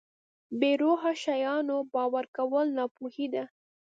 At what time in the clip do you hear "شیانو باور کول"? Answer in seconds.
1.23-2.67